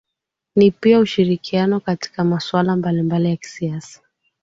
[0.55, 4.01] ni pia ushirikiano katika maswala mbalimbali ya kisiasa